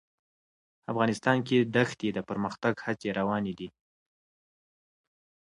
افغانستان 0.91 1.37
کې 1.47 1.57
د 1.75 1.77
ښتې 1.89 2.07
د 2.13 2.19
پرمختګ 2.29 2.73
هڅې 2.85 3.09
روانې 3.19 3.53
دي. 3.59 3.67